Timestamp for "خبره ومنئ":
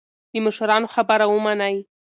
0.95-1.75